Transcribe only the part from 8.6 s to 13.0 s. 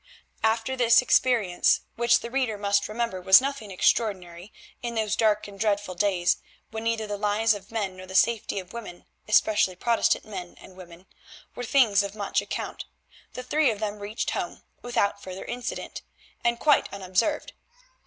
women—especially Protestant men and women—were things of much account,